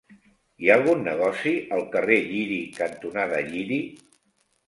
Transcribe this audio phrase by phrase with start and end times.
[0.63, 3.77] Hi ha algun negoci al carrer Lliri cantonada Lliri?